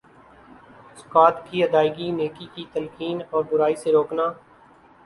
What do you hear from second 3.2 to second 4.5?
اور برائی سے روکنا